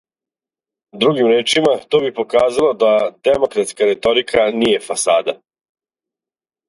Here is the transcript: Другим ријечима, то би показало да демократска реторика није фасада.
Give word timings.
Другим 1.03 1.27
ријечима, 1.31 1.73
то 1.91 1.99
би 2.05 2.09
показало 2.21 2.71
да 2.85 2.89
демократска 3.29 3.91
реторика 3.91 4.47
није 4.65 4.81
фасада. 4.87 5.37